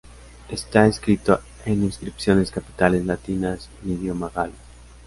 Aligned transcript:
Está 0.49 0.87
escrito 0.87 1.41
en 1.63 1.83
inscripciones 1.83 2.49
capitales 2.49 3.05
latinas 3.05 3.69
y 3.85 3.91
en 3.91 3.99
idioma 3.99 4.31
galo. 4.33 4.53